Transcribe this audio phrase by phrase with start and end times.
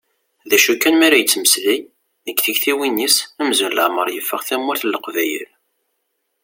[0.49, 1.79] D acu kan mi ara yettmeslay,
[2.25, 5.49] deg tiktiwin-is amzun leɛmer yeffeɣ tamurt n Leqbayel.